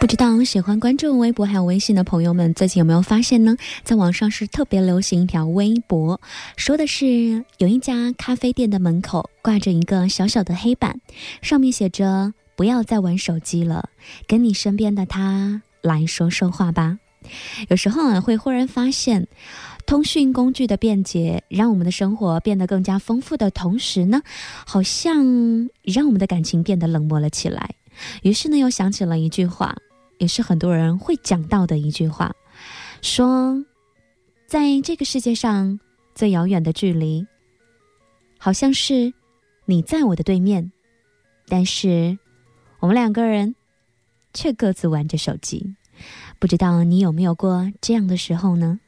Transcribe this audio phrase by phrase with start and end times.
[0.00, 3.56] 不知道喜欢关注微博还有微信的朋友们，最近有没有发现呢？
[3.82, 6.20] 在网上是特别流行一条微博，
[6.56, 11.00] 说的是有一家咖啡店的门口挂着一个小小的黑板，
[11.42, 13.90] 上面写着“不要再玩手机了，
[14.28, 16.98] 跟你身边的他来说说话吧”。
[17.68, 19.26] 有时候啊，会忽然发现，
[19.84, 24.22] 通讯工具的便捷让我们的生活变得更加丰富的同时呢，
[24.64, 27.74] 好像让我们的感情变得冷漠了起来。
[28.22, 29.76] 于是呢，又想起了一句话。
[30.18, 32.34] 也是很多人会讲到的一句话，
[33.02, 33.64] 说，
[34.46, 35.78] 在这个世界上
[36.14, 37.26] 最遥远的距离，
[38.38, 39.12] 好像是
[39.64, 40.70] 你在我的对面，
[41.46, 42.18] 但是
[42.80, 43.54] 我们两个人
[44.34, 45.74] 却各自玩着手机。
[46.38, 48.78] 不知道你有没有过这样的时候呢？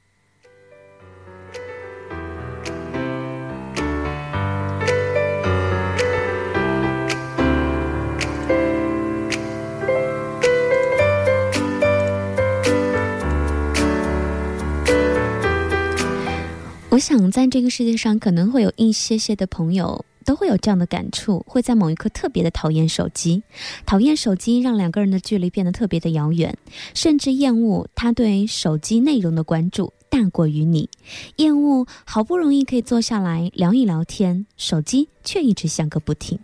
[17.01, 23.43] 我想，在这个世界上，可能会有一些些的朋友都会有这样的感触，会在某一刻特别的讨厌手机，
[23.87, 26.59] 讨厌手机让两个人的距离变得特别的遥远，
[26.93, 30.91] 甚至厌恶他对手机内容的关注大过于你，
[31.37, 36.39] 厌恶好不容易可以坐下来聊一聊天，手机却一直响个不停。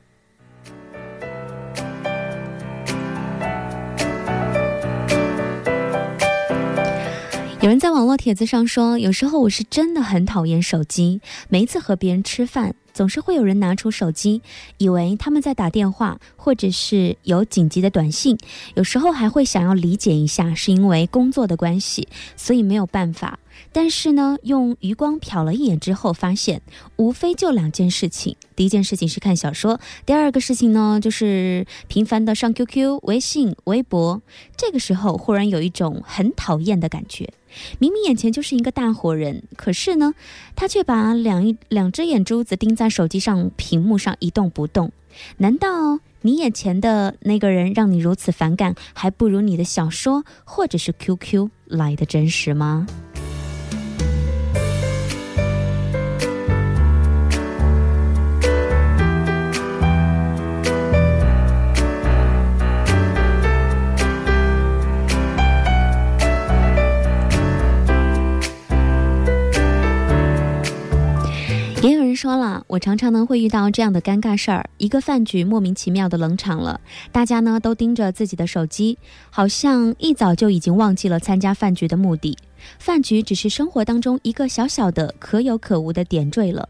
[7.67, 11.21] 有人在网络帖子上说，有时候我是真的很讨厌手机。
[11.49, 14.41] 每一次和别人吃饭，总是会有人拿出手机，
[14.79, 18.39] 以为他们在打电话，或者是有紧急的短信。
[18.75, 22.09] 有时候还会想要理解一下，是因为工作的关系，
[22.39, 23.39] 所以没有办法。
[23.71, 26.63] 但是呢，用余光瞟了一眼之后，发现
[26.97, 34.23] 无非就两件事情：第一件事情是看小说，第二个事情呢就是频繁的上 QQ、微信、微博。
[34.57, 37.35] 这个时候，忽然有一种很讨厌的感觉。
[37.79, 40.13] 明明眼前就是一个大活人，可是呢，
[40.55, 44.93] 他却把两一两只眼珠子盯在手机上屏幕上一动不动。
[45.39, 52.87] 难道你眼前的那个人让你如此反感，还不如你的小说或者是 QQ 来的真实吗？
[72.27, 76.81] 说了，我常常呢会遇到这样的尴尬事儿：一个饭局莫名其妙的冷场了，
[77.13, 78.99] 大家呢都盯着自己的手机，
[79.31, 82.37] 好像一早就已经忘记了参加饭局的目的。
[82.81, 86.69] 饭局只是生活当中一个小小的可有可无的点缀了。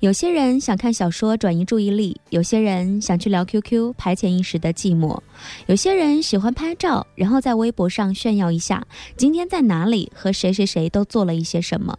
[0.00, 5.18] 有些人想看小说转移注意力，有些人想去聊 QQ 排遣一时的寂寞，
[5.64, 8.86] 有些人喜欢拍照，然后在微博上炫耀一下
[9.16, 11.98] 今天在哪里和谁谁谁都做了一些什么。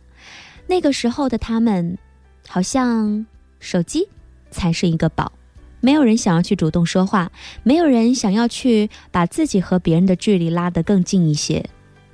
[0.68, 1.98] 那个时候的他们。
[2.52, 3.26] 好像
[3.62, 4.06] 手机
[4.50, 5.32] 才是一个宝，
[5.80, 7.32] 没有人想要去主动说话，
[7.64, 11.66] 没有人想要去把自己和别人的距离拉得更近一些。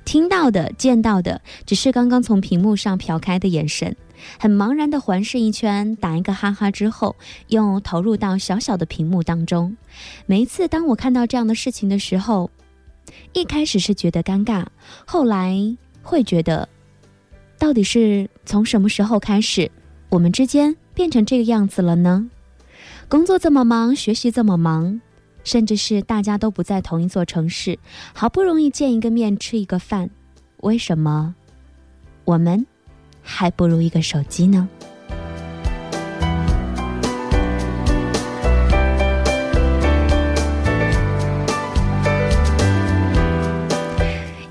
[0.04, 3.96] 听到的、见到的，只是刚刚从屏幕上瞟开的眼神，
[4.38, 7.16] 很茫然的环视一圈，打一个哈哈之后，
[7.48, 9.76] 又投入到小小的屏幕当中。
[10.26, 12.48] 每一次当我看到这样的事情的时候，
[13.32, 14.64] 一开始是觉得尴尬，
[15.04, 15.58] 后来
[16.00, 16.68] 会觉得，
[17.58, 19.68] 到底是从什么时候开始？
[20.10, 22.30] 我们之间变成这个样子了呢？
[23.08, 25.00] 工作这么忙，学习这么忙，
[25.44, 27.78] 甚至是大家都不在同一座城市，
[28.14, 30.08] 好不容易见一个面，吃一个饭，
[30.58, 31.34] 为什么
[32.24, 32.66] 我们
[33.22, 34.66] 还不如一个手机呢。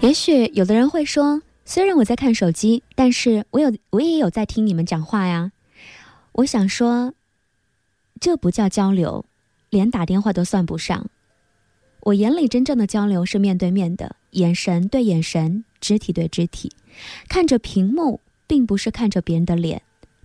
[0.02, 5.52] 也许有的人会说，虽然我在看手机，但是我有我也有在听你们讲话呀。
[6.32, 7.14] 我想说，
[8.22, 9.26] 这不叫交流，
[9.70, 11.10] 连打电话都算不上。
[12.04, 16.72] 我眼里真正的交流是面对面的，眼神对眼神，肢体对肢体。
[17.28, 19.82] 看着屏幕，并不是看着别人的脸，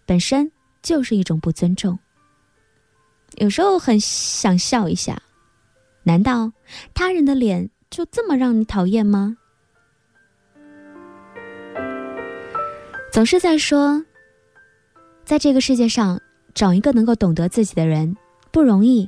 [0.07, 1.99] 本身就是一种不尊重。
[3.39, 5.21] 有时候很想笑一下，
[6.05, 6.53] 难道
[6.95, 9.39] 他人的脸就这么让你讨厌吗？
[13.13, 14.03] 总是在说，
[15.23, 16.19] 在这个世界上
[16.55, 18.17] 找一个能够懂得自己的人
[18.51, 19.07] 不容易。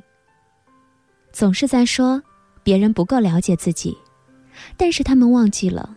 [1.33, 2.23] 总是在说
[2.63, 3.97] 别人不够了解自己，
[4.77, 5.97] 但是他们忘记了，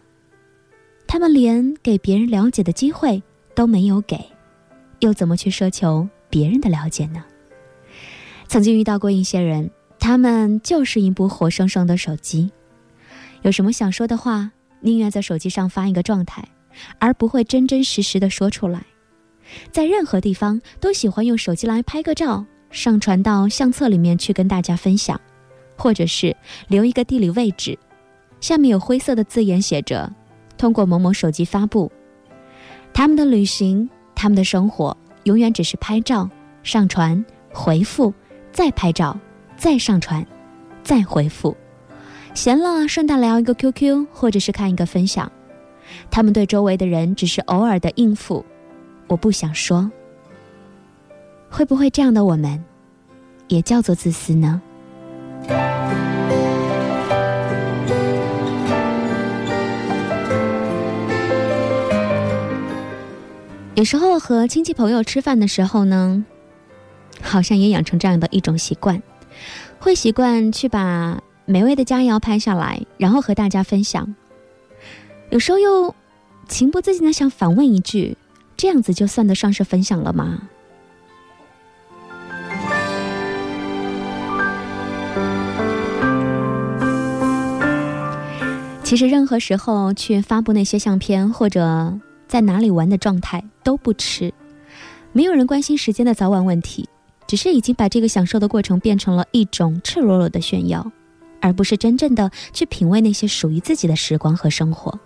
[1.06, 3.21] 他们连给别人了解的机会
[3.54, 4.18] 都没有给，
[5.00, 7.25] 又怎么去奢求别人的了解呢？
[8.48, 9.69] 曾经遇到过一些人，
[10.00, 12.50] 他们就是一部活生生的手机，
[13.42, 14.50] 有什么想说的话，
[14.80, 16.48] 宁愿在手机上发一个状态。
[17.00, 18.83] 而不会真真实实的说出来，
[19.71, 25.19] 在任何地方都喜欢用手机来拍个照，上传到相册里面去跟大家分享，
[25.77, 26.35] 或者是
[26.68, 27.77] 留一个地理位置，
[28.39, 30.12] 下面有灰色的字眼写着
[30.57, 31.91] “通过某某手机发布”。
[32.94, 36.29] 他们的旅行，他们的生活，永远只是拍照、
[36.63, 38.13] 上传、回复，
[38.51, 39.18] 再拍照、
[39.56, 40.25] 再上传、
[40.83, 41.56] 再回复，
[42.33, 45.31] 闲了顺带聊一个 QQ，或者是看一个分享。
[46.10, 48.45] 他们对周围的人只是偶尔的应付，
[49.07, 49.92] 我不想说。
[51.50, 52.63] 会不会这样的我们，
[53.48, 54.62] 也叫做自私呢？
[63.75, 66.25] 有时候和亲戚朋友吃饭的时候呢，
[67.22, 69.01] 好像也养成这样的一种习惯，
[69.80, 74.16] 会习惯去把美味的佳肴拍下来，然后和大家分享。
[75.29, 75.94] 有时候又
[76.47, 78.18] 情不自禁的想反问一句
[78.56, 80.50] ：“这样子就算得上是分享了吗？”
[88.83, 94.33] 其实任何时候去发布那些相片或者在哪里玩的状态都不迟，
[95.12, 96.88] 没有人关心时间的早晚问题，
[97.27, 100.89] 只是已经把这个享受的过程变成了一种赤裸裸的炫耀，
[101.41, 104.97] 而不是真正的去品味那些属于自己的时光和生活。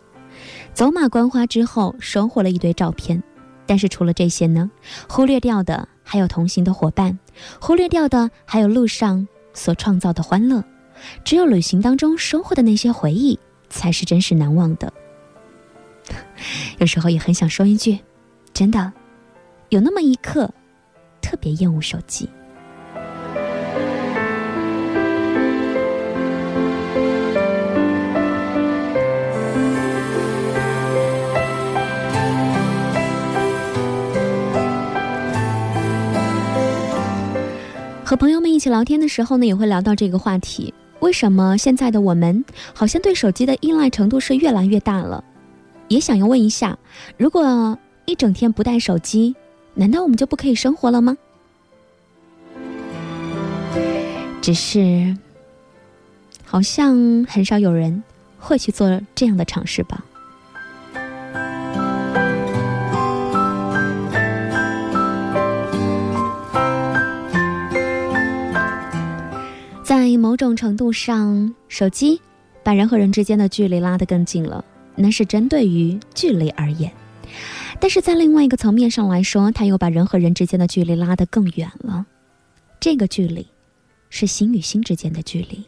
[0.73, 3.21] 走马观花之后，收获了一堆照片，
[3.65, 4.69] 但是除了这些呢，
[5.07, 7.17] 忽略掉的还有同行的伙伴，
[7.59, 10.63] 忽略掉的还有路上所创造的欢乐，
[11.23, 13.37] 只有旅行当中收获的那些回忆，
[13.69, 14.91] 才是真实难忘的。
[16.79, 17.99] 有时候也很想说一句，
[18.53, 18.91] 真的，
[19.69, 20.49] 有那么一刻，
[21.21, 22.29] 特别厌恶手机。
[38.11, 42.43] 和朋友们一起聊天的时候呢，也会聊到这个话题：为什么现在的我们
[42.73, 45.23] 好像对手机的依赖程度是越来越大了？
[45.87, 46.77] 也想要问一下，
[47.15, 49.33] 如果一整天不带手机，
[49.75, 51.17] 难道我们就不可以生活了吗？
[54.41, 55.15] 只是，
[56.43, 58.03] 好像很少有人
[58.37, 60.03] 会去做这样的尝试吧。
[70.11, 72.19] 在某种程度上，手机
[72.63, 74.63] 把人和人之间的距离拉得更近了，
[74.95, 76.91] 那是针对于距离而言；
[77.79, 82.05] 但是在另外一个层面上来说，它又把人和人之间的距离拉得更远了。
[82.79, 83.47] 这个距离，
[84.09, 85.63] 是心与心之间的距离。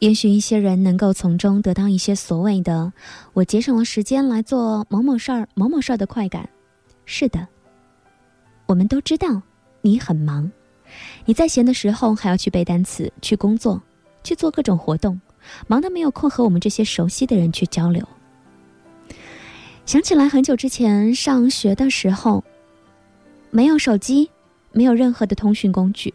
[0.00, 2.92] 也许一些人能够从中得到一些所谓的
[3.32, 6.46] “我节省了时间来做某某事儿、某某事儿”的快感。
[7.06, 7.48] 是的，
[8.66, 9.40] 我们都知道
[9.80, 10.50] 你很忙。
[11.24, 13.80] 你在闲的时候还要去背单词、去工作、
[14.22, 15.20] 去做各种活动，
[15.66, 18.06] 忙得没有空和我们这些熟悉的人去交流。
[19.86, 22.44] 想起来很久之前上学的时候，
[23.50, 24.30] 没有手机，
[24.72, 26.12] 没有任何的通讯工具，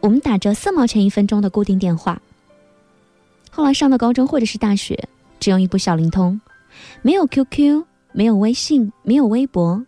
[0.00, 2.20] 我们打着四毛钱一分钟的固定电话。
[3.50, 6.40] 后来上了高中或者是大学，只用一部小灵通，
[7.02, 9.84] 没有 QQ，没有微信，没有微博，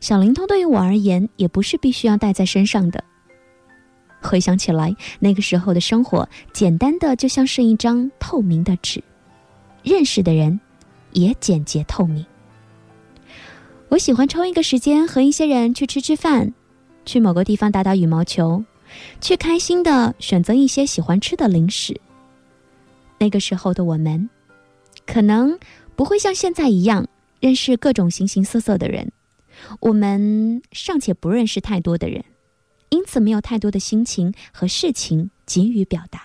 [0.00, 3.04] 小灵通对于我而言也不是必须要带在身上的。
[4.22, 9.02] 回想起来，那个时候的生活简单的就像是一张透明的纸，
[9.82, 10.60] 认识的人
[11.12, 12.24] 也简洁透明。
[13.88, 16.54] 我喜欢抽一个时间和一些人去吃吃饭，
[17.04, 18.64] 去某个地方打打羽毛球，
[19.20, 22.00] 去开心的选择一些喜欢吃的零食。
[23.18, 24.30] 那个时候的我们，
[25.06, 25.58] 可能
[25.94, 27.06] 不会像现在一样
[27.38, 29.12] 认识各种形形色色的人，
[29.80, 32.24] 我们尚且不认识太多的人，
[32.92, 36.24] 因此没有太多的心情和事情急于表达，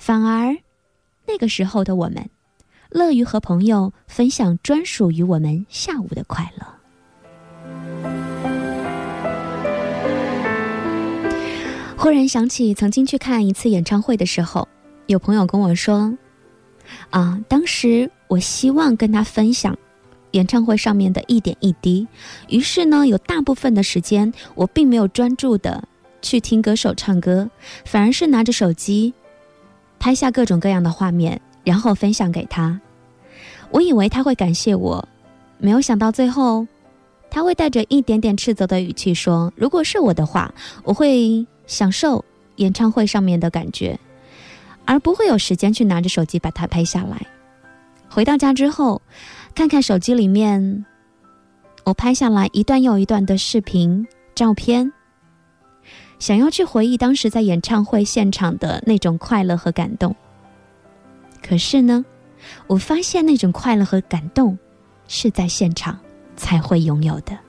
[0.00, 0.56] 反而
[1.28, 2.28] 那个时候的我们，
[2.90, 6.66] 乐于和朋友分享专属于我们下午的快乐。
[11.96, 14.66] 忽然想起曾经去看一次演唱会的时候，
[15.06, 16.18] 有朋友跟我说
[17.10, 19.78] ：“啊，当时我希望跟他分享
[20.32, 22.06] 演唱会上面的一点一滴。
[22.48, 25.82] 于是呢，有大部分的时间我并没有专注的
[26.22, 27.48] 去听歌手唱歌，
[27.84, 29.12] 反而是拿着手机
[29.98, 32.80] 拍下各种各样的画面，然后分享给他。
[33.70, 35.06] 我以为他会感谢我，
[35.58, 36.66] 没有想到最后。”
[37.28, 40.54] 他会带着一点点斥责的语气说：“如果是我的话，
[40.84, 43.98] 我会享受演唱会上面的感觉，
[44.84, 47.26] 而不会有时间去拿着手机把它拍下来。
[48.08, 49.02] 回到家之后，
[49.56, 50.84] 看看手机里面
[51.84, 54.92] 我拍下来一段又一段的视频、照片，
[56.18, 60.14] 想要去回忆当时在演唱会现场的那种快乐和感动。
[61.42, 62.04] 可是呢，
[62.66, 64.56] 我发现那种快乐和感动
[65.08, 65.98] 是在现场。”
[66.36, 67.45] 才会拥有的。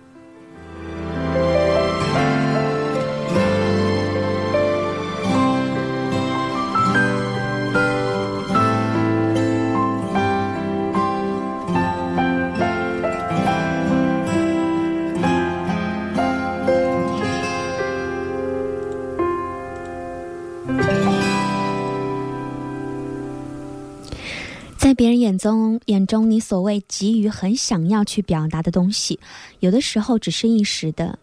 [24.97, 29.19] 别人眼中，眼中你所谓急于很想要去表达的东西，
[29.59, 31.19] 有的时候只是一时的；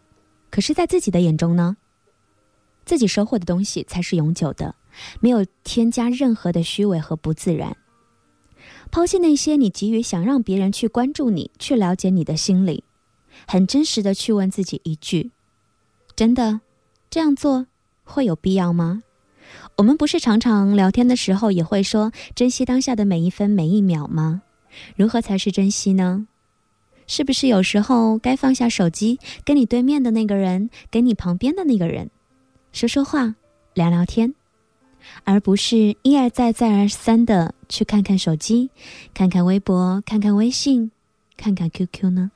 [0.49, 1.77] 可是，在自己的眼中呢，
[2.87, 4.77] 自己收获的东西才是永久的，
[5.19, 7.77] 没有添加任何的虚伪和不自然。
[8.93, 12.85] 抛弃那些你急于想让别人去关注你、去了解你的心理，
[13.47, 15.33] 很真实的去问自己一句：
[16.15, 16.61] 真的
[17.11, 17.67] 这样做
[18.05, 19.03] 会有必要吗？
[19.77, 24.43] 我们不是常常聊天的时候也会说珍惜当下的每一分每一秒吗？
[24.97, 26.29] 如何才是珍惜呢？
[27.09, 32.11] 是不是有时候该放下手机，跟你对面的那个人，跟你旁边的那个人，
[32.73, 33.35] 说说话，
[33.75, 34.35] 聊聊天，
[35.25, 38.71] 而不是一而再再而三的去看看手机，
[39.13, 40.93] 看看微博，看看微信，
[41.37, 42.31] 看看 QQ 呢？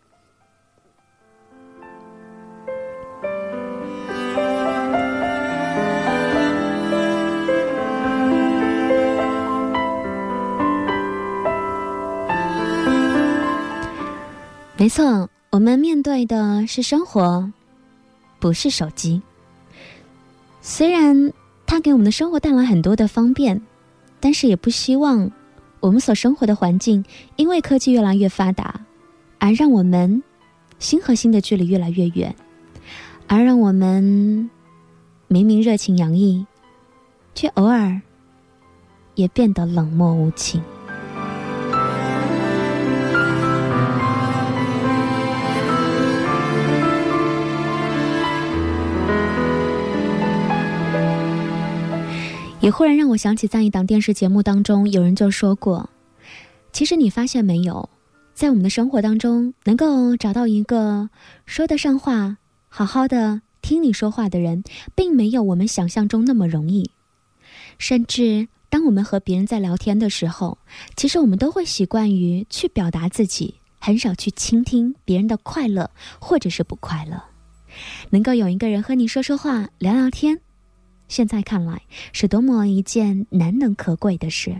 [14.80, 17.52] 没错，我们面对的是生活，
[18.38, 19.20] 不是手机。
[20.62, 21.32] 虽然
[21.66, 23.60] 它给我们的生活带来很多的方便，
[24.20, 25.28] 但是也不希望
[25.80, 27.04] 我们所生活的环境
[27.34, 28.80] 因为科技越来越发达，
[29.40, 30.22] 而让我们
[30.78, 32.32] 心和心的距离越来越远，
[33.26, 34.48] 而让我们
[35.26, 36.46] 明明热情洋溢，
[37.34, 38.00] 却偶尔
[39.16, 40.62] 也变得冷漠无情。
[52.68, 55.88] 也忽然让我想起，在一档电视节目当中，有人就说过
[56.70, 57.88] ：“其实你发现没有，
[58.34, 61.08] 在我们的生活当中，能够找到一个
[61.46, 62.36] 说得上话、
[62.68, 64.62] 好好的听你说话的人，
[64.94, 66.90] 并没有我们想象中那么容易。
[67.78, 70.58] 甚至当我们和别人在聊天的时候，
[70.94, 77.24] 其实我们都会习惯于去表达自己，很少去倾听别人的快乐或者是不快乐。
[78.10, 80.38] 能够有一个人和你说说话、聊聊天。”
[81.08, 81.80] 现在看来，
[82.12, 84.54] 是多么一件难能可贵的事。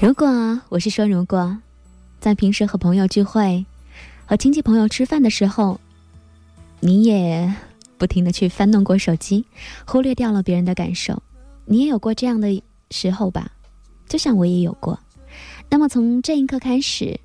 [0.00, 1.58] 如果我是说，如果
[2.18, 3.64] 在平时和朋友聚会、
[4.24, 5.80] 和亲戚朋友吃饭的时候，
[6.80, 7.52] 你也
[7.98, 9.44] 不停的去翻弄过手机，
[9.84, 11.22] 忽略掉了别人的感受，
[11.64, 13.50] 你也有过这样的时候吧？
[14.12, 15.00] 就像我也有过，
[15.70, 17.18] 那么从这一刻开始，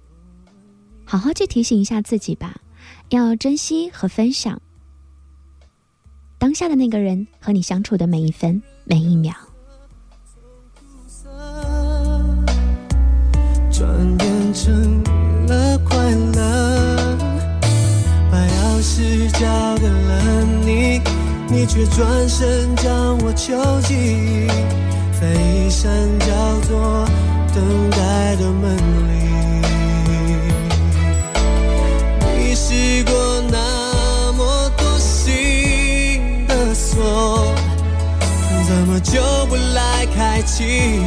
[1.04, 2.62] 好好去提醒一下自己吧，
[3.10, 4.62] 要珍惜和分享。
[6.38, 9.36] 当下的那个人和你相处的每一分每一秒。
[13.70, 15.04] 转变成
[15.48, 17.18] 了快乐。
[18.32, 21.02] 把钥匙交给了你，
[21.50, 24.47] 你却转身将我囚禁。
[25.68, 26.28] 一扇叫
[26.62, 27.06] 做
[27.54, 27.98] 等待
[28.38, 28.78] 的门
[29.10, 29.62] 铃，
[32.38, 37.54] 你试过那么多心的锁，
[38.66, 41.02] 怎么就不来开启？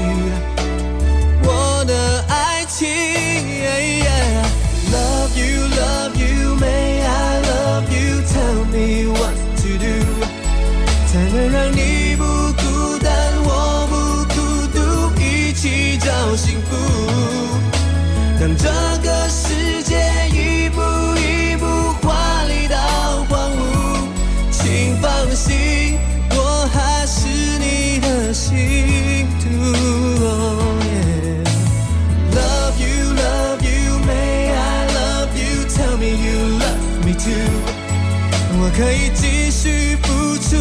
[38.62, 40.56] 我可以继续付出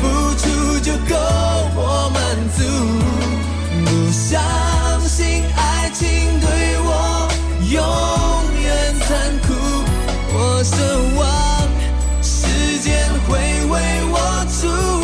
[0.00, 0.04] 付
[0.36, 1.14] 出就够
[1.76, 2.18] 我满
[2.56, 3.28] 足。
[3.84, 4.40] 不相
[5.06, 6.06] 信爱情
[6.40, 6.48] 对
[6.80, 7.28] 我
[7.70, 7.80] 永
[8.60, 9.54] 远残酷
[10.34, 10.76] 我奢
[11.16, 11.22] 望
[12.22, 13.74] 时间会为
[14.10, 14.97] 我出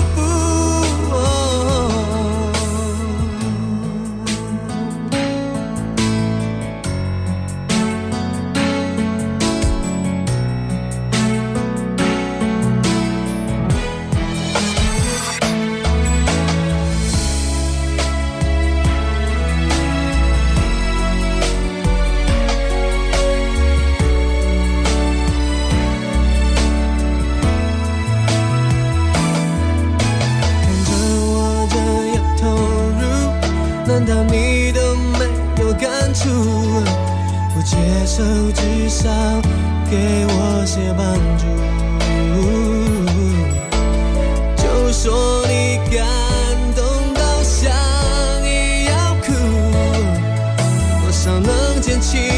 [51.85, 52.34] 捡起。